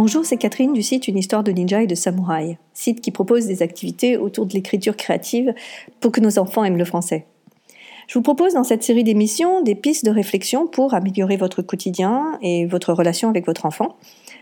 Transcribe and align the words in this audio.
Bonjour, 0.00 0.24
c'est 0.24 0.36
Catherine 0.36 0.72
du 0.72 0.82
site 0.84 1.08
Une 1.08 1.18
histoire 1.18 1.42
de 1.42 1.50
ninja 1.50 1.82
et 1.82 1.88
de 1.88 1.96
samouraï, 1.96 2.56
site 2.72 3.00
qui 3.00 3.10
propose 3.10 3.46
des 3.46 3.62
activités 3.62 4.16
autour 4.16 4.46
de 4.46 4.52
l'écriture 4.52 4.96
créative 4.96 5.52
pour 5.98 6.12
que 6.12 6.20
nos 6.20 6.38
enfants 6.38 6.62
aiment 6.62 6.76
le 6.76 6.84
français. 6.84 7.26
Je 8.06 8.14
vous 8.14 8.22
propose 8.22 8.54
dans 8.54 8.62
cette 8.62 8.84
série 8.84 9.02
d'émissions 9.02 9.60
des 9.60 9.74
pistes 9.74 10.04
de 10.04 10.12
réflexion 10.12 10.68
pour 10.68 10.94
améliorer 10.94 11.36
votre 11.36 11.62
quotidien 11.62 12.38
et 12.42 12.64
votre 12.64 12.92
relation 12.92 13.28
avec 13.28 13.44
votre 13.44 13.66
enfant, 13.66 13.96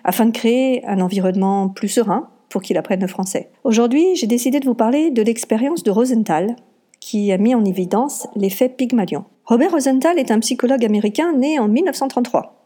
afin 0.05 0.27
de 0.27 0.31
créer 0.31 0.85
un 0.85 1.01
environnement 1.01 1.71
plus 1.71 1.89
serein 1.89 2.29
pour 2.51 2.61
qu'il 2.61 2.77
apprenne 2.77 3.01
le 3.01 3.07
français. 3.07 3.49
Aujourd'hui, 3.65 4.15
j'ai 4.15 4.27
décidé 4.27 4.61
de 4.61 4.67
vous 4.67 4.75
parler 4.75 5.11
de 5.11 5.23
l'expérience 5.23 5.83
de 5.83 5.91
Rosenthal, 5.91 6.55
qui 7.01 7.33
a 7.33 7.39
mis 7.39 7.55
en 7.55 7.65
évidence 7.65 8.29
l'effet 8.37 8.69
Pygmalion. 8.69 9.25
Robert 9.47 9.71
Rosenthal 9.71 10.19
est 10.19 10.31
un 10.31 10.41
psychologue 10.41 10.85
américain 10.85 11.33
né 11.33 11.59
en 11.59 11.67
1933. 11.67 12.66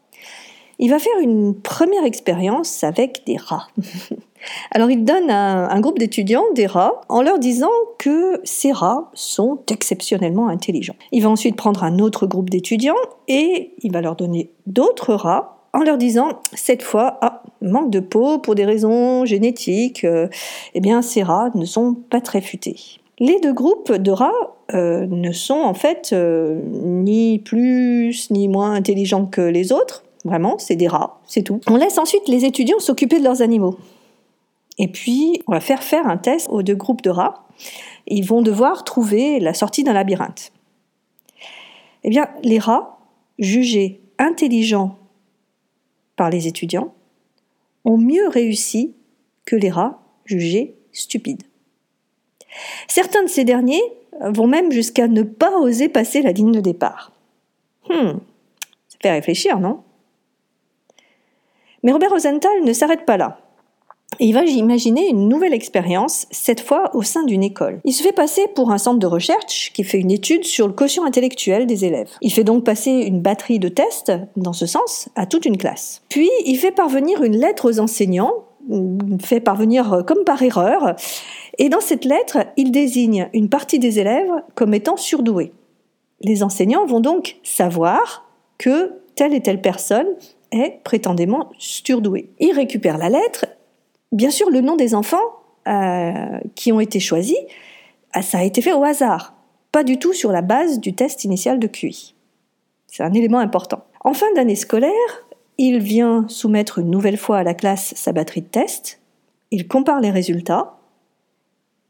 Il 0.81 0.89
va 0.89 0.97
faire 0.97 1.19
une 1.21 1.53
première 1.53 2.03
expérience 2.05 2.83
avec 2.83 3.21
des 3.27 3.37
rats. 3.37 3.67
Alors 4.71 4.89
il 4.89 5.03
donne 5.03 5.29
à 5.29 5.71
un 5.71 5.79
groupe 5.79 5.99
d'étudiants 5.99 6.51
des 6.55 6.65
rats 6.65 7.01
en 7.07 7.21
leur 7.21 7.37
disant 7.37 7.69
que 7.99 8.41
ces 8.43 8.71
rats 8.71 9.11
sont 9.13 9.59
exceptionnellement 9.69 10.47
intelligents. 10.47 10.95
Il 11.11 11.21
va 11.21 11.29
ensuite 11.29 11.55
prendre 11.55 11.83
un 11.83 11.99
autre 11.99 12.25
groupe 12.25 12.49
d'étudiants 12.49 12.95
et 13.27 13.75
il 13.83 13.93
va 13.93 14.01
leur 14.01 14.15
donner 14.15 14.49
d'autres 14.65 15.13
rats 15.13 15.59
en 15.73 15.83
leur 15.83 15.99
disant 15.99 16.29
cette 16.53 16.81
fois, 16.81 17.19
ah, 17.21 17.43
manque 17.61 17.91
de 17.91 17.99
peau 17.99 18.39
pour 18.39 18.55
des 18.55 18.65
raisons 18.65 19.23
génétiques, 19.23 20.03
euh, 20.03 20.27
eh 20.73 20.81
bien 20.81 21.03
ces 21.03 21.21
rats 21.21 21.51
ne 21.53 21.65
sont 21.65 21.93
pas 21.93 22.21
très 22.21 22.41
futés. 22.41 22.77
Les 23.19 23.39
deux 23.39 23.53
groupes 23.53 23.91
de 23.91 24.11
rats 24.11 24.31
euh, 24.73 25.05
ne 25.05 25.31
sont 25.31 25.59
en 25.59 25.75
fait 25.75 26.09
euh, 26.11 26.59
ni 26.71 27.37
plus 27.37 28.31
ni 28.31 28.47
moins 28.47 28.73
intelligents 28.73 29.27
que 29.27 29.41
les 29.41 29.71
autres. 29.71 30.03
Vraiment, 30.23 30.57
c'est 30.59 30.75
des 30.75 30.87
rats, 30.87 31.19
c'est 31.25 31.41
tout. 31.41 31.59
On 31.67 31.75
laisse 31.75 31.97
ensuite 31.97 32.27
les 32.27 32.45
étudiants 32.45 32.79
s'occuper 32.79 33.19
de 33.19 33.23
leurs 33.23 33.41
animaux. 33.41 33.77
Et 34.77 34.87
puis, 34.87 35.41
on 35.47 35.51
va 35.51 35.59
faire 35.59 35.83
faire 35.83 36.07
un 36.07 36.17
test 36.17 36.47
aux 36.49 36.63
deux 36.63 36.75
groupes 36.75 37.01
de 37.01 37.09
rats. 37.09 37.45
Ils 38.07 38.25
vont 38.25 38.41
devoir 38.41 38.83
trouver 38.83 39.39
la 39.39 39.53
sortie 39.53 39.83
d'un 39.83 39.93
labyrinthe. 39.93 40.51
Eh 42.03 42.09
bien, 42.09 42.29
les 42.43 42.59
rats, 42.59 42.99
jugés 43.39 44.01
intelligents 44.17 44.97
par 46.15 46.29
les 46.29 46.47
étudiants, 46.47 46.93
ont 47.85 47.97
mieux 47.97 48.27
réussi 48.27 48.93
que 49.45 49.55
les 49.55 49.69
rats 49.69 50.01
jugés 50.25 50.75
stupides. 50.91 51.43
Certains 52.87 53.23
de 53.23 53.29
ces 53.29 53.43
derniers 53.43 53.81
vont 54.19 54.47
même 54.47 54.71
jusqu'à 54.71 55.07
ne 55.07 55.23
pas 55.23 55.57
oser 55.59 55.89
passer 55.89 56.21
la 56.21 56.31
ligne 56.31 56.51
de 56.51 56.59
départ. 56.59 57.11
Hmm, 57.89 58.19
ça 58.87 58.97
fait 59.01 59.11
réfléchir, 59.11 59.59
non? 59.59 59.81
Mais 61.83 61.91
Robert 61.91 62.11
Rosenthal 62.11 62.63
ne 62.63 62.73
s'arrête 62.73 63.05
pas 63.05 63.17
là. 63.17 63.37
il 64.19 64.33
va 64.33 64.43
imaginer 64.43 65.09
une 65.09 65.29
nouvelle 65.29 65.53
expérience, 65.53 66.27
cette 66.31 66.59
fois 66.59 66.95
au 66.95 67.01
sein 67.01 67.23
d'une 67.23 67.43
école. 67.43 67.79
Il 67.85 67.93
se 67.93 68.03
fait 68.03 68.11
passer 68.11 68.47
pour 68.53 68.71
un 68.71 68.77
centre 68.77 68.99
de 68.99 69.07
recherche 69.07 69.71
qui 69.73 69.83
fait 69.83 69.99
une 69.99 70.11
étude 70.11 70.43
sur 70.43 70.67
le 70.67 70.73
quotient 70.73 71.05
intellectuel 71.05 71.65
des 71.65 71.85
élèves. 71.85 72.09
Il 72.21 72.31
fait 72.31 72.43
donc 72.43 72.63
passer 72.63 72.91
une 72.91 73.21
batterie 73.21 73.59
de 73.59 73.69
tests, 73.69 74.11
dans 74.35 74.53
ce 74.53 74.65
sens, 74.65 75.09
à 75.15 75.25
toute 75.25 75.45
une 75.45 75.57
classe. 75.57 76.03
Puis, 76.09 76.29
il 76.45 76.57
fait 76.57 76.71
parvenir 76.71 77.23
une 77.23 77.37
lettre 77.37 77.69
aux 77.69 77.79
enseignants, 77.79 78.33
fait 79.19 79.39
parvenir 79.39 80.03
comme 80.05 80.23
par 80.23 80.43
erreur, 80.43 80.95
et 81.57 81.69
dans 81.69 81.81
cette 81.81 82.05
lettre, 82.05 82.39
il 82.57 82.71
désigne 82.71 83.29
une 83.33 83.49
partie 83.49 83.79
des 83.79 83.99
élèves 83.99 84.31
comme 84.55 84.73
étant 84.73 84.97
surdoués. 84.97 85.53
Les 86.21 86.43
enseignants 86.43 86.85
vont 86.85 86.99
donc 86.99 87.37
savoir 87.43 88.29
que 88.57 89.01
telle 89.15 89.33
et 89.33 89.41
telle 89.41 89.61
personne 89.61 90.07
est 90.51 90.81
prétendument 90.83 91.49
surdoué. 91.57 92.29
Il 92.39 92.53
récupère 92.53 92.97
la 92.97 93.09
lettre. 93.09 93.45
Bien 94.11 94.29
sûr, 94.29 94.49
le 94.49 94.61
nom 94.61 94.75
des 94.75 94.93
enfants 94.93 95.17
euh, 95.67 96.39
qui 96.55 96.71
ont 96.71 96.79
été 96.79 96.99
choisis, 96.99 97.37
euh, 98.15 98.21
ça 98.21 98.39
a 98.39 98.43
été 98.43 98.61
fait 98.61 98.73
au 98.73 98.83
hasard, 98.83 99.35
pas 99.71 99.83
du 99.83 99.97
tout 99.97 100.13
sur 100.13 100.31
la 100.31 100.41
base 100.41 100.79
du 100.79 100.93
test 100.93 101.23
initial 101.23 101.59
de 101.59 101.67
QI. 101.67 102.15
C'est 102.87 103.03
un 103.03 103.13
élément 103.13 103.39
important. 103.39 103.85
En 104.03 104.13
fin 104.13 104.31
d'année 104.35 104.55
scolaire, 104.55 104.91
il 105.57 105.79
vient 105.79 106.25
soumettre 106.27 106.79
une 106.79 106.89
nouvelle 106.89 107.17
fois 107.17 107.37
à 107.37 107.43
la 107.43 107.53
classe 107.53 107.93
sa 107.95 108.11
batterie 108.11 108.41
de 108.41 108.47
tests. 108.47 108.99
Il 109.51 109.67
compare 109.67 110.01
les 110.01 110.11
résultats. 110.11 110.77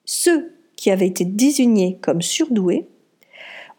Ceux 0.06 0.54
qui 0.76 0.92
avaient 0.92 1.08
été 1.08 1.26
désignés 1.26 1.98
comme 2.02 2.22
surdoués 2.22 2.88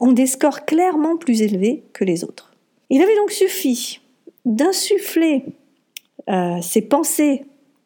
ont 0.00 0.12
des 0.12 0.26
scores 0.26 0.64
clairement 0.64 1.16
plus 1.16 1.43
élevés 1.43 1.84
que 1.93 2.04
les 2.04 2.25
autres. 2.25 2.54
Il 2.91 3.03
avait 3.03 3.16
donc 3.16 3.31
suffi 3.31 4.01
d'insuffler 4.44 5.44
euh, 6.28 6.60
ces 6.60 6.82
pensées 6.82 7.44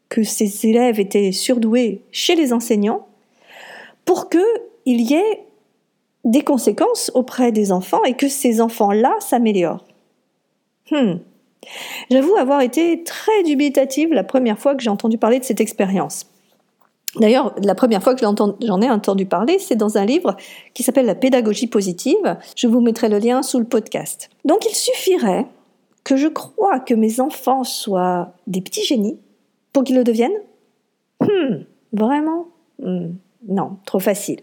que 0.09 0.22
ces 0.22 0.67
élèves 0.67 1.00
étaient 1.00 1.33
surdoués 1.33 2.03
chez 2.12 2.34
les 2.34 2.53
enseignants 2.53 3.06
pour 4.05 4.28
qu'il 4.28 5.00
y 5.00 5.15
ait 5.15 5.45
des 6.25 6.43
conséquences 6.43 7.11
auprès 7.15 7.53
des 7.53 7.72
enfants 7.72 8.03
et 8.05 8.15
que 8.15 8.28
ces 8.28 8.61
enfants-là 8.61 9.15
s'améliorent. 9.21 9.84
Hmm. 10.91 11.15
J'avoue 12.11 12.37
avoir 12.37 12.61
été 12.61 13.03
très 13.03 13.43
dubitative 13.43 14.12
la 14.12 14.25
première 14.25 14.59
fois 14.59 14.75
que 14.75 14.83
j'ai 14.83 14.91
entendu 14.91 15.19
parler 15.19 15.41
de 15.41 15.45
cette 15.45 15.61
expérience. 15.61 16.27
D'ailleurs, 17.16 17.55
la 17.62 17.75
première 17.75 18.03
fois 18.03 18.15
que 18.15 18.21
j'en 18.21 18.83
ai 18.83 18.91
entendu 18.91 19.25
parler, 19.25 19.59
c'est 19.59 19.77
dans 19.77 19.97
un 19.97 20.05
livre 20.05 20.37
qui 20.75 20.83
s'appelle 20.83 21.06
La 21.06 21.15
pédagogie 21.15 21.66
positive. 21.66 22.37
Je 22.56 22.66
vous 22.66 22.81
mettrai 22.81 23.09
le 23.09 23.19
lien 23.19 23.43
sous 23.43 23.59
le 23.59 23.65
podcast. 23.65 24.28
Donc 24.45 24.66
il 24.69 24.75
suffirait 24.75 25.47
que 26.06 26.17
je 26.17 26.28
crois 26.28 26.78
que 26.78 26.94
mes 26.94 27.19
enfants 27.19 27.65
soient 27.65 28.33
des 28.47 28.61
petits 28.61 28.84
génies 28.84 29.19
pour 29.72 29.83
qu'ils 29.83 29.97
le 29.97 30.05
deviennent 30.05 30.41
hmm, 31.21 31.65
Vraiment 31.93 32.47
hmm, 32.78 33.09
Non, 33.49 33.78
trop 33.87 33.99
facile. 33.99 34.39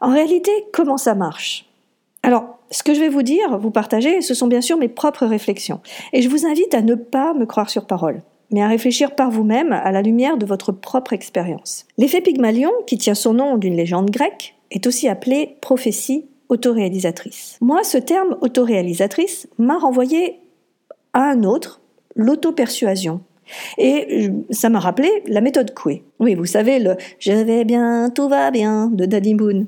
En 0.00 0.12
réalité, 0.12 0.50
comment 0.72 0.96
ça 0.96 1.14
marche? 1.14 1.66
Alors, 2.24 2.58
ce 2.72 2.82
que 2.82 2.94
je 2.94 3.00
vais 3.00 3.08
vous 3.08 3.22
dire, 3.22 3.58
vous 3.58 3.70
partager, 3.70 4.20
ce 4.20 4.34
sont 4.34 4.48
bien 4.48 4.60
sûr 4.60 4.76
mes 4.76 4.88
propres 4.88 5.24
réflexions. 5.24 5.80
Et 6.12 6.20
je 6.20 6.28
vous 6.28 6.46
invite 6.46 6.74
à 6.74 6.82
ne 6.82 6.96
pas 6.96 7.32
me 7.32 7.46
croire 7.46 7.70
sur 7.70 7.86
parole, 7.86 8.22
mais 8.50 8.60
à 8.60 8.66
réfléchir 8.66 9.14
par 9.14 9.30
vous-même 9.30 9.72
à 9.72 9.92
la 9.92 10.02
lumière 10.02 10.36
de 10.36 10.46
votre 10.46 10.72
propre 10.72 11.12
expérience. 11.12 11.86
L'effet 11.96 12.22
Pygmalion, 12.22 12.72
qui 12.88 12.98
tient 12.98 13.14
son 13.14 13.34
nom 13.34 13.56
d'une 13.56 13.76
légende 13.76 14.10
grecque, 14.10 14.56
est 14.72 14.88
aussi 14.88 15.06
appelé 15.06 15.56
prophétie 15.60 16.26
autoréalisatrice. 16.48 17.58
Moi, 17.60 17.84
ce 17.84 17.98
terme 17.98 18.36
autoréalisatrice 18.40 19.48
m'a 19.58 19.78
renvoyé 19.78 20.40
à 21.12 21.30
un 21.30 21.44
autre, 21.44 21.80
l'auto-persuasion. 22.16 23.20
Et 23.78 24.28
ça 24.50 24.68
m'a 24.68 24.80
rappelé 24.80 25.10
la 25.26 25.40
méthode 25.40 25.74
Coué. 25.74 26.02
Oui, 26.18 26.34
vous 26.34 26.44
savez, 26.44 26.78
le 26.78 26.96
je 27.18 27.32
vais 27.32 27.64
bien, 27.64 28.10
tout 28.10 28.28
va 28.28 28.50
bien 28.50 28.88
de 28.92 29.06
Daddy 29.06 29.34
Moon. 29.34 29.66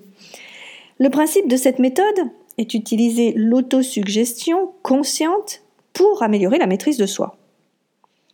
Le 0.99 1.09
principe 1.09 1.49
de 1.49 1.57
cette 1.57 1.79
méthode 1.79 2.21
est 2.59 2.71
d'utiliser 2.71 3.33
l'autosuggestion 3.35 4.73
consciente 4.83 5.63
pour 5.95 6.23
améliorer 6.23 6.59
la 6.59 6.67
maîtrise 6.67 6.99
de 6.99 7.07
soi. 7.07 7.37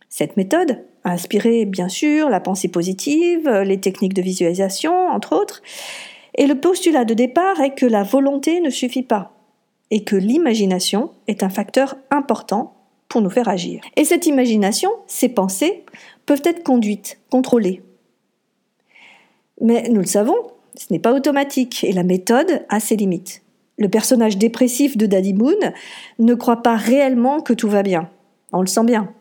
Cette 0.09 0.35
méthode 0.35 0.83
a 1.03 1.11
inspiré, 1.11 1.65
bien 1.65 1.87
sûr, 1.87 2.29
la 2.29 2.41
pensée 2.41 2.67
positive, 2.67 3.49
les 3.49 3.79
techniques 3.79 4.13
de 4.13 4.21
visualisation, 4.21 4.93
entre 4.93 5.33
autres, 5.33 5.61
et 6.37 6.47
le 6.47 6.59
postulat 6.59 7.03
de 7.03 7.13
départ 7.13 7.59
est 7.61 7.73
que 7.73 7.85
la 7.85 8.03
volonté 8.03 8.61
ne 8.61 8.69
suffit 8.69 9.03
pas 9.03 9.33
et 9.89 10.03
que 10.03 10.15
l'imagination 10.15 11.11
est 11.27 11.43
un 11.43 11.49
facteur 11.49 11.95
important 12.11 12.75
pour 13.09 13.21
nous 13.21 13.29
faire 13.29 13.49
agir. 13.49 13.81
Et 13.95 14.05
cette 14.05 14.25
imagination, 14.25 14.91
ces 15.07 15.29
pensées, 15.29 15.85
peuvent 16.25 16.41
être 16.43 16.63
conduites, 16.63 17.19
contrôlées. 17.29 17.81
Mais 19.61 19.89
nous 19.89 20.01
le 20.01 20.07
savons, 20.07 20.37
ce 20.75 20.87
n'est 20.91 20.99
pas 20.99 21.13
automatique 21.13 21.83
et 21.83 21.93
la 21.93 22.03
méthode 22.03 22.65
a 22.69 22.79
ses 22.79 22.95
limites. 22.95 23.41
Le 23.77 23.89
personnage 23.89 24.37
dépressif 24.37 24.97
de 24.97 25.05
Daddy 25.05 25.33
Moon 25.33 25.55
ne 26.19 26.33
croit 26.33 26.63
pas 26.63 26.75
réellement 26.75 27.41
que 27.41 27.53
tout 27.53 27.69
va 27.69 27.83
bien. 27.83 28.09
On 28.51 28.61
le 28.61 28.67
sent 28.67 28.83
bien. 28.83 29.13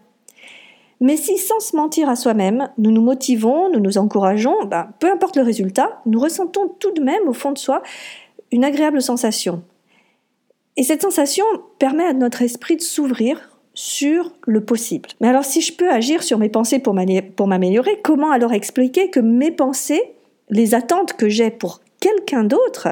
Mais 1.01 1.17
si 1.17 1.37
sans 1.37 1.61
se 1.61 1.77
mentir 1.77 2.09
à 2.09 2.17
soi-même, 2.17 2.71
nous 2.79 2.91
nous 2.91 3.03
motivons, 3.03 3.71
nous 3.71 3.81
nous 3.81 3.99
encourageons, 3.99 4.65
ben, 4.65 4.89
peu 4.99 5.11
importe 5.11 5.37
le 5.37 5.43
résultat, 5.43 6.01
nous 6.07 6.19
ressentons 6.19 6.69
tout 6.79 6.93
de 6.93 7.03
même 7.03 7.29
au 7.29 7.33
fond 7.33 7.53
de 7.53 7.59
soi 7.59 7.83
une 8.51 8.65
agréable 8.65 9.03
sensation. 9.03 9.63
Et 10.77 10.83
cette 10.83 11.03
sensation 11.03 11.45
permet 11.79 12.05
à 12.05 12.13
notre 12.13 12.43
esprit 12.43 12.77
de 12.77 12.83
s'ouvrir 12.83 13.51
sur 13.75 14.33
le 14.47 14.65
possible. 14.65 15.11
Mais 15.21 15.29
alors 15.29 15.45
si 15.45 15.61
je 15.61 15.75
peux 15.75 15.91
agir 15.91 16.23
sur 16.23 16.39
mes 16.39 16.49
pensées 16.49 16.79
pour 16.79 16.95
m'améliorer, 16.95 18.01
comment 18.03 18.31
alors 18.31 18.53
expliquer 18.53 19.11
que 19.11 19.21
mes 19.21 19.51
pensées, 19.51 20.03
les 20.49 20.75
attentes 20.75 21.13
que 21.13 21.29
j'ai 21.29 21.51
pour 21.51 21.81
quelqu'un 22.01 22.45
d'autre, 22.45 22.89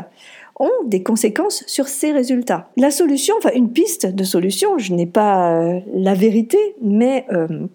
ont 0.61 0.71
des 0.85 1.03
conséquences 1.03 1.65
sur 1.67 1.89
ces 1.89 2.13
résultats? 2.13 2.69
La 2.77 2.91
solution, 2.91 3.35
enfin 3.39 3.51
une 3.55 3.73
piste 3.73 4.07
de 4.07 4.25
solution, 4.25 4.79
je 4.79 4.93
n'ai 4.95 5.07
pas 5.07 5.59
euh, 5.59 5.81
la 5.95 6.15
vérité, 6.15 6.59
mais 6.83 7.27
euh, 7.33 7.67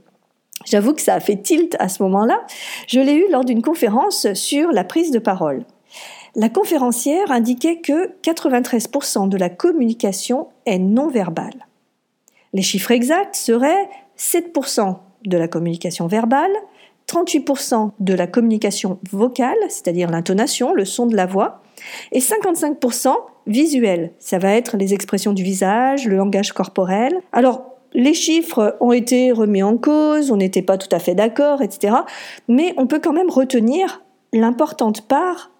J'avoue 0.65 0.94
que 0.94 1.01
ça 1.01 1.15
a 1.15 1.19
fait 1.19 1.38
tilt 1.38 1.75
à 1.79 1.89
ce 1.89 2.03
moment-là. 2.03 2.41
Je 2.88 3.00
l'ai 3.00 3.13
eu 3.13 3.25
lors 3.31 3.45
d'une 3.45 3.61
conférence 3.61 4.31
sur 4.33 4.71
la 4.71 4.83
prise 4.83 5.11
de 5.11 5.19
parole. 5.19 5.65
La 6.35 6.50
conférencière 6.50 7.31
indiquait 7.31 7.79
que 7.79 8.11
93% 8.21 9.29
de 9.29 9.38
la 9.38 9.50
communication 9.50 10.47
est 10.65 10.77
non 10.77 11.07
verbale. 11.07 11.65
Les 12.53 12.61
chiffres 12.61 12.91
exacts 12.91 13.35
seraient 13.35 13.89
7% 14.17 14.97
de 15.25 15.38
la 15.38 15.47
communication 15.47 16.07
verbale, 16.07 16.51
38% 17.07 17.91
de 18.00 18.13
la 18.13 18.27
communication 18.27 19.00
vocale, 19.11 19.57
c'est-à-dire 19.69 20.09
l'intonation, 20.09 20.73
le 20.73 20.85
son 20.85 21.07
de 21.07 21.15
la 21.15 21.25
voix, 21.25 21.61
et 22.11 22.19
55% 22.19 23.15
visuel. 23.47 24.11
Ça 24.19 24.38
va 24.38 24.53
être 24.53 24.77
les 24.77 24.94
expressions 24.94 25.33
du 25.33 25.44
visage, 25.44 26.07
le 26.07 26.17
langage 26.17 26.51
corporel. 26.51 27.19
Alors, 27.31 27.69
les 27.94 28.13
chiffres 28.13 28.77
ont 28.80 28.91
été 28.91 29.31
remis 29.31 29.63
en 29.63 29.77
cause, 29.77 30.31
on 30.31 30.38
n'était 30.38 30.62
pas 30.62 30.77
tout 30.77 30.94
à 30.94 31.00
fait 31.00 31.15
d'accord, 31.15 31.62
etc. 31.62 31.95
Mais 32.47 32.74
on 32.77 32.88
peut 32.88 33.00
quand 33.00 33.13
même 33.13 33.30
retenir 33.30 34.03
l'importante 34.33 35.07
part 35.07 35.51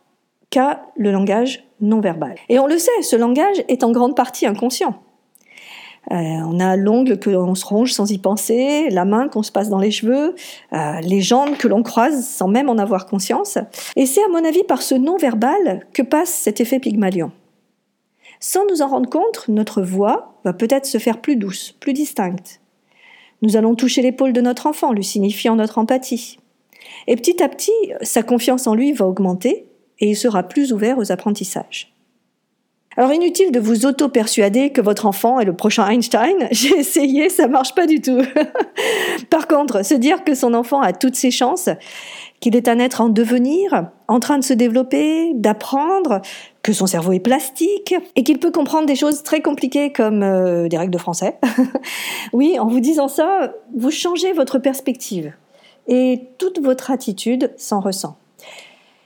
qu'a 0.49 0.83
le 0.95 1.11
langage 1.11 1.63
non 1.81 1.99
verbal. 1.99 2.35
Et 2.49 2.59
on 2.59 2.67
le 2.67 2.77
sait, 2.77 3.01
ce 3.01 3.15
langage 3.15 3.63
est 3.67 3.83
en 3.83 3.91
grande 3.91 4.15
partie 4.15 4.45
inconscient. 4.45 4.95
Euh, 6.11 6.15
on 6.15 6.59
a 6.59 6.75
l'ongle 6.75 7.19
que 7.19 7.29
l'on 7.29 7.53
se 7.55 7.65
ronge 7.65 7.93
sans 7.93 8.09
y 8.09 8.17
penser, 8.17 8.89
la 8.89 9.05
main 9.05 9.27
qu'on 9.27 9.43
se 9.43 9.51
passe 9.51 9.69
dans 9.69 9.77
les 9.77 9.91
cheveux, 9.91 10.35
euh, 10.73 10.99
les 11.01 11.21
jambes 11.21 11.55
que 11.57 11.67
l'on 11.67 11.83
croise 11.83 12.25
sans 12.25 12.47
même 12.47 12.69
en 12.69 12.77
avoir 12.77 13.05
conscience. 13.05 13.57
Et 13.95 14.05
c'est 14.05 14.23
à 14.23 14.27
mon 14.29 14.43
avis 14.43 14.63
par 14.63 14.81
ce 14.81 14.95
non-verbal 14.95 15.85
que 15.93 16.01
passe 16.01 16.29
cet 16.29 16.61
effet 16.61 16.79
Pygmalion. 16.79 17.31
Sans 18.39 18.65
nous 18.65 18.81
en 18.81 18.88
rendre 18.88 19.09
compte, 19.09 19.47
notre 19.47 19.81
voix 19.81 20.39
va 20.45 20.53
peut-être 20.53 20.86
se 20.86 20.97
faire 20.97 21.19
plus 21.19 21.36
douce, 21.36 21.75
plus 21.80 21.94
distincte. 21.94 22.62
Nous 23.41 23.57
allons 23.57 23.75
toucher 23.75 24.01
l'épaule 24.01 24.33
de 24.33 24.41
notre 24.41 24.68
enfant, 24.68 24.94
lui 24.94 25.03
signifiant 25.03 25.56
notre 25.56 25.77
empathie. 25.77 26.39
Et 27.07 27.15
petit 27.15 27.44
à 27.44 27.50
petit, 27.50 27.71
sa 28.01 28.24
confiance 28.24 28.68
en 28.68 28.75
lui 28.75 28.94
va 28.94 29.06
augmenter 29.06 29.65
et 30.00 30.09
il 30.09 30.15
sera 30.15 30.44
plus 30.44 30.71
ouvert 30.71 30.97
aux 30.97 31.12
apprentissages. 31.12 31.94
Alors 32.97 33.13
inutile 33.13 33.51
de 33.51 33.59
vous 33.59 33.86
auto-persuader 33.86 34.71
que 34.71 34.81
votre 34.81 35.06
enfant 35.06 35.39
est 35.39 35.45
le 35.45 35.56
prochain 35.56 35.88
Einstein. 35.88 36.35
J'ai 36.51 36.80
essayé, 36.80 37.30
ça 37.30 37.47
marche 37.47 37.75
pas 37.75 37.85
du 37.85 38.01
tout. 38.01 38.21
Par 39.30 39.47
contre, 39.47 39.85
se 39.85 39.94
dire 39.94 40.24
que 40.24 40.33
son 40.33 40.53
enfant 40.53 40.81
a 40.81 40.92
toutes 40.92 41.15
ses 41.15 41.31
chances, 41.31 41.69
qu'il 42.39 42.56
est 42.56 42.68
un 42.68 42.80
être 42.80 43.01
en 43.01 43.09
devenir, 43.09 43.89
en 44.07 44.19
train 44.19 44.38
de 44.38 44.44
se 44.44 44.53
développer, 44.53 45.31
d'apprendre, 45.35 46.21
que 46.63 46.73
son 46.73 46.88
cerveau 46.88 47.13
est 47.13 47.19
plastique 47.19 47.95
et 48.15 48.23
qu'il 48.23 48.39
peut 48.39 48.51
comprendre 48.51 48.85
des 48.85 48.95
choses 48.95 49.23
très 49.23 49.41
compliquées 49.41 49.91
comme 49.91 50.23
euh, 50.23 50.67
des 50.67 50.77
règles 50.77 50.94
de 50.94 50.97
français. 50.97 51.38
oui, 52.33 52.59
en 52.59 52.67
vous 52.67 52.79
disant 52.79 53.07
ça, 53.07 53.53
vous 53.75 53.91
changez 53.91 54.33
votre 54.33 54.59
perspective 54.59 55.33
et 55.88 56.21
toute 56.38 56.59
votre 56.59 56.91
attitude 56.91 57.53
s'en 57.57 57.79
ressent. 57.79 58.17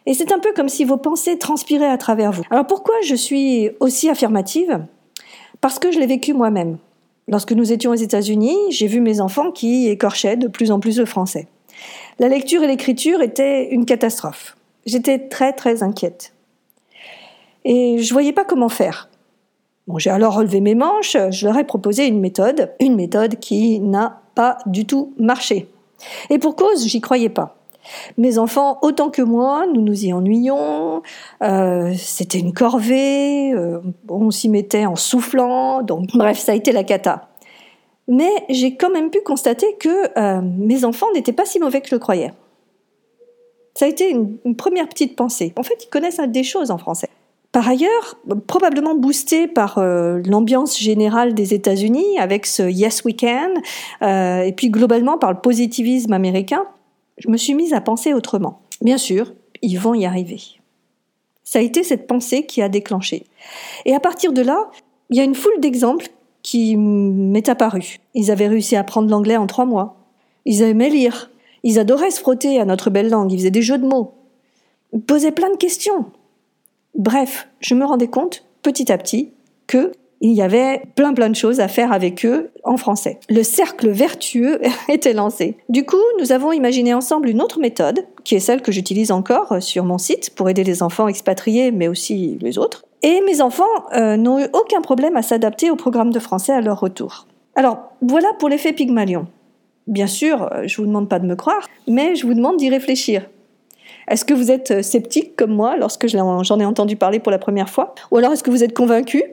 Et 0.05 0.13
c'est 0.13 0.33
un 0.33 0.39
peu 0.39 0.51
comme 0.53 0.67
si 0.67 0.83
vos 0.83 0.97
pensées 0.97 1.37
transpiraient 1.37 1.89
à 1.89 1.97
travers 1.97 2.31
vous. 2.31 2.43
Alors 2.49 2.67
pourquoi 2.67 2.95
je 3.05 3.15
suis 3.15 3.69
aussi 3.79 4.09
affirmative? 4.09 4.85
Parce 5.61 5.79
que 5.79 5.91
je 5.91 5.99
l'ai 5.99 6.07
vécu 6.07 6.33
moi-même. 6.33 6.77
Lorsque 7.29 7.53
nous 7.53 7.71
étions 7.71 7.91
aux 7.91 7.95
États-Unis, 7.95 8.57
j'ai 8.69 8.87
vu 8.87 8.99
mes 8.99 9.21
enfants 9.21 9.51
qui 9.51 9.87
écorchaient 9.87 10.35
de 10.35 10.49
plus 10.49 10.71
en 10.71 10.81
plus 10.81 10.99
le 10.99 11.05
français. 11.05 11.47
La 12.19 12.27
lecture 12.27 12.63
et 12.63 12.67
l'écriture 12.67 13.21
étaient 13.21 13.69
une 13.69 13.85
catastrophe. 13.85 14.57
J'étais 14.85 15.19
très 15.29 15.53
très 15.53 15.83
inquiète. 15.83 16.32
Et 17.65 17.99
je 17.99 18.13
voyais 18.13 18.33
pas 18.33 18.45
comment 18.45 18.69
faire. 18.69 19.09
Bon, 19.87 19.97
j'ai 19.97 20.09
alors 20.09 20.35
relevé 20.35 20.61
mes 20.61 20.75
manches, 20.75 21.17
je 21.29 21.45
leur 21.45 21.57
ai 21.57 21.65
proposé 21.65 22.07
une 22.07 22.19
méthode, 22.19 22.71
une 22.79 22.95
méthode 22.95 23.39
qui 23.39 23.81
n'a 23.81 24.21
pas 24.33 24.57
du 24.65 24.85
tout 24.85 25.13
marché. 25.17 25.67
Et 26.29 26.39
pour 26.39 26.55
cause, 26.55 26.87
j'y 26.87 27.01
croyais 27.01 27.29
pas. 27.29 27.57
Mes 28.17 28.37
enfants, 28.37 28.79
autant 28.81 29.09
que 29.09 29.21
moi, 29.21 29.65
nous 29.67 29.81
nous 29.81 30.05
y 30.05 30.13
ennuyions. 30.13 31.01
Euh, 31.41 31.93
c'était 31.97 32.39
une 32.39 32.53
corvée. 32.53 33.51
Euh, 33.53 33.81
on 34.07 34.31
s'y 34.31 34.49
mettait 34.49 34.85
en 34.85 34.95
soufflant. 34.95 35.81
Donc, 35.81 36.07
bref, 36.13 36.39
ça 36.39 36.53
a 36.53 36.55
été 36.55 36.71
la 36.71 36.83
cata. 36.83 37.29
Mais 38.07 38.31
j'ai 38.49 38.75
quand 38.75 38.89
même 38.89 39.09
pu 39.09 39.21
constater 39.21 39.75
que 39.79 40.17
euh, 40.17 40.41
mes 40.41 40.85
enfants 40.85 41.07
n'étaient 41.13 41.33
pas 41.33 41.45
si 41.45 41.59
mauvais 41.59 41.81
que 41.81 41.89
je 41.89 41.95
le 41.95 41.99
croyais. 41.99 42.33
Ça 43.75 43.85
a 43.85 43.87
été 43.87 44.09
une, 44.09 44.37
une 44.45 44.55
première 44.55 44.87
petite 44.87 45.15
pensée. 45.15 45.53
En 45.57 45.63
fait, 45.63 45.83
ils 45.83 45.89
connaissent 45.89 46.19
des 46.19 46.43
choses 46.43 46.71
en 46.71 46.77
français. 46.77 47.09
Par 47.53 47.69
ailleurs, 47.69 48.17
probablement 48.47 48.95
boosté 48.95 49.47
par 49.47 49.79
l'ambiance 49.79 50.77
générale 50.77 51.33
des 51.35 51.53
États-Unis 51.53 52.19
avec 52.19 52.45
ce 52.47 52.63
Yes 52.63 53.05
We 53.05 53.15
Can, 53.15 53.53
et 54.01 54.51
puis 54.57 54.69
globalement 54.69 55.19
par 55.19 55.31
le 55.31 55.39
positivisme 55.39 56.11
américain, 56.13 56.65
je 57.19 57.29
me 57.29 57.37
suis 57.37 57.53
mise 57.53 57.73
à 57.73 57.79
penser 57.79 58.13
autrement. 58.13 58.59
Bien 58.81 58.97
sûr, 58.97 59.33
ils 59.61 59.77
vont 59.77 59.93
y 59.93 60.05
arriver. 60.05 60.41
Ça 61.43 61.59
a 61.59 61.61
été 61.61 61.83
cette 61.83 62.07
pensée 62.07 62.47
qui 62.47 62.61
a 62.63 62.69
déclenché. 62.69 63.27
Et 63.85 63.93
à 63.93 63.99
partir 63.99 64.33
de 64.33 64.41
là, 64.41 64.71
il 65.11 65.17
y 65.17 65.19
a 65.19 65.23
une 65.23 65.35
foule 65.35 65.59
d'exemples 65.59 66.07
qui 66.41 66.75
m'est 66.75 67.49
apparu. 67.49 67.99
Ils 68.15 68.31
avaient 68.31 68.47
réussi 68.47 68.75
à 68.75 68.79
apprendre 68.79 69.11
l'anglais 69.11 69.37
en 69.37 69.45
trois 69.45 69.65
mois. 69.65 69.95
Ils 70.45 70.63
aimaient 70.63 70.89
lire. 70.89 71.29
Ils 71.61 71.77
adoraient 71.77 72.09
se 72.09 72.19
frotter 72.19 72.59
à 72.59 72.65
notre 72.65 72.89
belle 72.89 73.09
langue. 73.09 73.31
Ils 73.31 73.37
faisaient 73.37 73.51
des 73.51 73.61
jeux 73.61 73.77
de 73.77 73.85
mots. 73.85 74.15
Ils 74.91 75.01
posaient 75.01 75.31
plein 75.31 75.51
de 75.51 75.57
questions. 75.57 76.05
Bref, 76.95 77.47
je 77.59 77.75
me 77.75 77.85
rendais 77.85 78.07
compte, 78.07 78.45
petit 78.61 78.91
à 78.91 78.97
petit, 78.97 79.33
que 79.67 79.91
il 80.21 80.31
y 80.31 80.41
avait 80.41 80.81
plein 80.95 81.13
plein 81.13 81.29
de 81.29 81.35
choses 81.35 81.59
à 81.59 81.67
faire 81.67 81.91
avec 81.91 82.25
eux 82.25 82.51
en 82.63 82.77
français. 82.77 83.19
Le 83.29 83.43
cercle 83.43 83.89
vertueux 83.89 84.61
était 84.89 85.11
lancé. 85.11 85.57
Du 85.67 85.85
coup, 85.85 85.97
nous 86.17 86.31
avons 86.31 86.53
imaginé 86.53 86.93
ensemble 86.93 87.27
une 87.27 87.41
autre 87.41 87.59
méthode, 87.59 88.05
qui 88.23 88.35
est 88.35 88.39
celle 88.39 88.61
que 88.61 88.71
j'utilise 88.71 89.11
encore 89.11 89.61
sur 89.61 89.83
mon 89.83 89.97
site 89.97 90.33
pour 90.33 90.49
aider 90.49 90.63
les 90.63 90.81
enfants 90.81 91.09
expatriés, 91.09 91.71
mais 91.71 91.89
aussi 91.89 92.37
les 92.39 92.57
autres. 92.57 92.85
Et 93.01 93.19
mes 93.27 93.41
enfants 93.41 93.65
euh, 93.93 94.15
n'ont 94.15 94.39
eu 94.39 94.47
aucun 94.53 94.79
problème 94.79 95.17
à 95.17 95.23
s'adapter 95.23 95.69
au 95.69 95.75
programme 95.75 96.11
de 96.11 96.19
français 96.19 96.53
à 96.53 96.61
leur 96.61 96.79
retour. 96.79 97.27
Alors, 97.55 97.91
voilà 98.01 98.29
pour 98.39 98.47
l'effet 98.47 98.71
Pygmalion. 98.71 99.27
Bien 99.87 100.07
sûr, 100.07 100.49
euh, 100.53 100.63
je 100.65 100.77
vous 100.77 100.87
demande 100.87 101.09
pas 101.09 101.19
de 101.19 101.25
me 101.25 101.35
croire, 101.35 101.67
mais 101.85 102.15
je 102.15 102.25
vous 102.25 102.33
demande 102.33 102.55
d'y 102.55 102.69
réfléchir. 102.69 103.27
Est-ce 104.07 104.25
que 104.25 104.33
vous 104.33 104.51
êtes 104.51 104.71
euh, 104.71 104.81
sceptique 104.81 105.35
comme 105.35 105.51
moi 105.51 105.77
lorsque 105.77 106.07
j'en 106.07 106.59
ai 106.59 106.65
entendu 106.65 106.95
parler 106.95 107.19
pour 107.19 107.31
la 107.31 107.39
première 107.39 107.69
fois? 107.69 107.95
Ou 108.11 108.17
alors 108.17 108.33
est-ce 108.33 108.43
que 108.43 108.51
vous 108.51 108.63
êtes 108.63 108.75
convaincu 108.75 109.23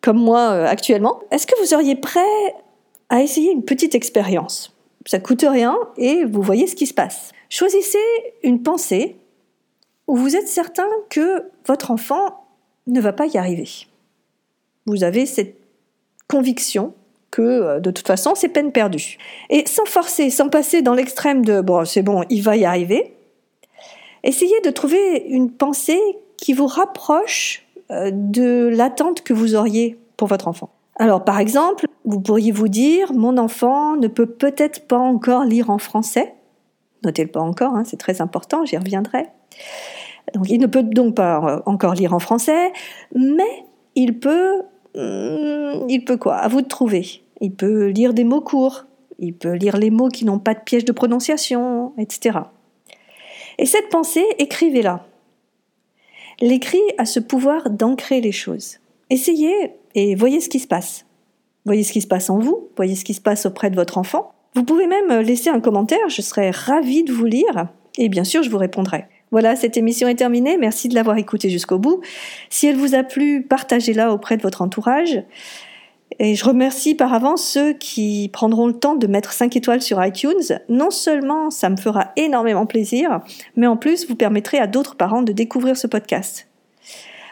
comme 0.00 0.18
moi 0.18 0.50
euh, 0.50 0.66
actuellement, 0.66 1.20
est-ce 1.30 1.46
que 1.46 1.58
vous 1.58 1.66
seriez 1.66 1.96
prêt 1.96 2.20
à 3.08 3.22
essayer 3.22 3.50
une 3.50 3.64
petite 3.64 3.94
expérience? 3.94 4.74
Ça 5.06 5.18
coûte 5.18 5.44
rien 5.48 5.76
et 5.96 6.24
vous 6.24 6.42
voyez 6.42 6.66
ce 6.66 6.76
qui 6.76 6.86
se 6.86 6.94
passe. 6.94 7.32
Choisissez 7.48 7.98
une 8.42 8.62
pensée 8.62 9.16
où 10.06 10.16
vous 10.16 10.36
êtes 10.36 10.48
certain 10.48 10.88
que 11.10 11.44
votre 11.66 11.90
enfant 11.90 12.46
ne 12.86 13.00
va 13.00 13.12
pas 13.12 13.26
y 13.26 13.38
arriver. 13.38 13.68
Vous 14.86 15.04
avez 15.04 15.26
cette 15.26 15.56
conviction 16.28 16.94
que 17.30 17.42
euh, 17.42 17.80
de 17.80 17.90
toute 17.90 18.06
façon 18.06 18.34
c'est 18.34 18.48
peine 18.48 18.72
perdue. 18.72 19.18
Et 19.50 19.66
sans 19.66 19.84
forcer, 19.86 20.30
sans 20.30 20.48
passer 20.48 20.82
dans 20.82 20.94
l'extrême 20.94 21.44
de 21.44 21.60
bon 21.60 21.84
c'est 21.84 22.02
bon, 22.02 22.24
il 22.30 22.42
va 22.42 22.56
y 22.56 22.64
arriver, 22.64 23.14
essayez 24.24 24.60
de 24.62 24.70
trouver 24.70 25.24
une 25.28 25.50
pensée 25.50 26.00
qui 26.36 26.52
vous 26.52 26.66
rapproche 26.66 27.66
euh, 27.90 28.10
de 28.12 28.68
l'attente 28.68 29.22
que 29.22 29.32
vous 29.32 29.54
auriez 29.54 29.98
pour 30.16 30.28
votre 30.28 30.48
enfant. 30.48 30.70
Alors 30.96 31.24
par 31.24 31.38
exemple, 31.38 31.86
vous 32.04 32.20
pourriez 32.20 32.52
vous 32.52 32.68
dire, 32.68 33.12
mon 33.12 33.38
enfant 33.38 33.96
ne 33.96 34.08
peut 34.08 34.26
peut-être 34.26 34.86
pas 34.86 34.98
encore 34.98 35.44
lire 35.44 35.70
en 35.70 35.78
français. 35.78 36.34
Notez 37.04 37.22
le 37.22 37.30
pas 37.30 37.40
encore, 37.40 37.74
hein, 37.74 37.84
c'est 37.84 37.96
très 37.96 38.20
important, 38.20 38.64
j'y 38.64 38.76
reviendrai. 38.76 39.26
Donc 40.34 40.50
il 40.50 40.58
ne 40.58 40.66
peut 40.66 40.82
donc 40.82 41.14
pas 41.14 41.38
euh, 41.44 41.62
encore 41.66 41.94
lire 41.94 42.14
en 42.14 42.18
français, 42.18 42.72
mais 43.14 43.64
il 43.94 44.18
peut, 44.18 44.62
hmm, 44.94 45.88
il 45.88 46.02
peut 46.04 46.16
quoi? 46.16 46.36
À 46.36 46.48
vous 46.48 46.62
de 46.62 46.68
trouver. 46.68 47.22
Il 47.40 47.52
peut 47.52 47.86
lire 47.86 48.14
des 48.14 48.24
mots 48.24 48.40
courts, 48.40 48.84
il 49.18 49.34
peut 49.34 49.52
lire 49.52 49.76
les 49.76 49.90
mots 49.90 50.08
qui 50.08 50.24
n'ont 50.24 50.38
pas 50.38 50.54
de 50.54 50.60
piège 50.60 50.84
de 50.84 50.92
prononciation, 50.92 51.92
etc. 51.98 52.40
Et 53.58 53.66
cette 53.66 53.88
pensée, 53.88 54.24
écrivez-la. 54.38 55.06
L'écrit 56.40 56.82
a 56.98 57.04
ce 57.04 57.20
pouvoir 57.20 57.70
d'ancrer 57.70 58.20
les 58.20 58.32
choses. 58.32 58.78
Essayez 59.10 59.72
et 59.94 60.14
voyez 60.14 60.40
ce 60.40 60.48
qui 60.48 60.60
se 60.60 60.68
passe. 60.68 61.06
Voyez 61.64 61.82
ce 61.82 61.92
qui 61.92 62.00
se 62.00 62.06
passe 62.06 62.30
en 62.30 62.38
vous, 62.38 62.68
voyez 62.76 62.94
ce 62.94 63.04
qui 63.04 63.14
se 63.14 63.20
passe 63.20 63.44
auprès 63.44 63.70
de 63.70 63.74
votre 63.74 63.98
enfant. 63.98 64.32
Vous 64.54 64.64
pouvez 64.64 64.86
même 64.86 65.20
laisser 65.20 65.50
un 65.50 65.60
commentaire, 65.60 66.08
je 66.08 66.22
serais 66.22 66.50
ravie 66.50 67.04
de 67.04 67.12
vous 67.12 67.26
lire 67.26 67.68
et 67.98 68.08
bien 68.08 68.24
sûr 68.24 68.42
je 68.42 68.50
vous 68.50 68.58
répondrai. 68.58 69.06
Voilà, 69.30 69.56
cette 69.56 69.76
émission 69.76 70.08
est 70.08 70.14
terminée. 70.14 70.56
Merci 70.56 70.88
de 70.88 70.94
l'avoir 70.94 71.18
écoutée 71.18 71.50
jusqu'au 71.50 71.78
bout. 71.78 72.00
Si 72.48 72.66
elle 72.66 72.76
vous 72.76 72.94
a 72.94 73.02
plu, 73.02 73.42
partagez-la 73.42 74.12
auprès 74.12 74.38
de 74.38 74.42
votre 74.42 74.62
entourage. 74.62 75.22
Et 76.18 76.34
je 76.34 76.44
remercie 76.44 76.94
par 76.94 77.14
avance 77.14 77.44
ceux 77.44 77.72
qui 77.72 78.28
prendront 78.32 78.66
le 78.66 78.72
temps 78.72 78.94
de 78.94 79.06
mettre 79.06 79.32
5 79.32 79.56
étoiles 79.56 79.82
sur 79.82 80.04
iTunes. 80.04 80.58
Non 80.68 80.90
seulement 80.90 81.50
ça 81.50 81.68
me 81.68 81.76
fera 81.76 82.12
énormément 82.16 82.66
plaisir, 82.66 83.20
mais 83.56 83.66
en 83.66 83.76
plus 83.76 84.08
vous 84.08 84.16
permettrez 84.16 84.58
à 84.58 84.66
d'autres 84.66 84.96
parents 84.96 85.22
de 85.22 85.32
découvrir 85.32 85.76
ce 85.76 85.86
podcast. 85.86 86.48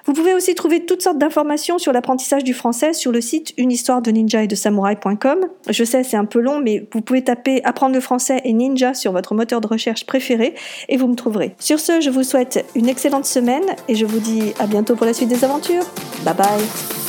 Vous 0.06 0.12
pouvez 0.12 0.34
aussi 0.34 0.54
trouver 0.54 0.86
toutes 0.86 1.02
sortes 1.02 1.18
d'informations 1.18 1.78
sur 1.78 1.92
l'apprentissage 1.92 2.44
du 2.44 2.54
français 2.54 2.92
sur 2.92 3.10
le 3.10 3.20
site 3.20 3.52
histoire 3.58 4.00
de 4.00 4.12
ninja 4.12 4.44
et 4.44 4.46
de 4.46 4.54
samouraï.com. 4.54 5.40
Je 5.68 5.84
sais, 5.84 6.04
c'est 6.04 6.16
un 6.16 6.24
peu 6.24 6.38
long, 6.38 6.60
mais 6.60 6.86
vous 6.92 7.00
pouvez 7.00 7.24
taper 7.24 7.60
apprendre 7.64 7.94
le 7.94 8.00
français 8.00 8.40
et 8.44 8.52
ninja 8.52 8.94
sur 8.94 9.10
votre 9.10 9.34
moteur 9.34 9.60
de 9.60 9.66
recherche 9.66 10.06
préféré 10.06 10.54
et 10.88 10.96
vous 10.96 11.08
me 11.08 11.16
trouverez. 11.16 11.56
Sur 11.58 11.80
ce, 11.80 12.00
je 12.00 12.10
vous 12.10 12.22
souhaite 12.22 12.64
une 12.76 12.88
excellente 12.88 13.26
semaine 13.26 13.64
et 13.88 13.96
je 13.96 14.06
vous 14.06 14.20
dis 14.20 14.54
à 14.60 14.68
bientôt 14.68 14.94
pour 14.94 15.06
la 15.06 15.12
suite 15.12 15.28
des 15.28 15.44
aventures. 15.44 15.84
Bye 16.24 16.34
bye 16.36 17.05